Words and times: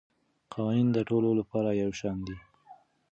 قوانین 0.53 0.87
د 0.93 0.97
ټولو 1.09 1.29
لپاره 1.39 1.69
یو 1.83 1.91
شان 1.99 2.17
دي. 2.27 2.37